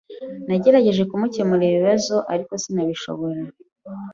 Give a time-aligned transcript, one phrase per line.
[0.47, 3.41] Nagerageje gukemura ikibazo, ariko sinabishobora.